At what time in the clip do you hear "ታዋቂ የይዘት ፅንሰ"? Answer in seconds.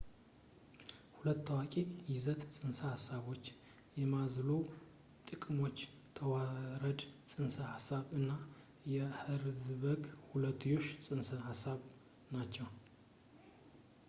1.47-2.79